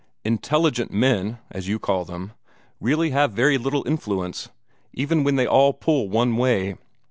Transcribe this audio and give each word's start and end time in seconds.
'Intelligent 0.25 0.89
men,' 0.91 1.37
as 1.51 1.67
you 1.67 1.77
call 1.77 2.05
them, 2.05 2.31
really 2.79 3.11
have 3.11 3.33
very 3.33 3.59
little 3.59 3.87
influence, 3.87 4.49
even 4.93 5.23
when 5.23 5.35
they 5.35 5.45
all 5.45 5.73
pull 5.73 6.09
one 6.09 6.37
way. 6.37 6.73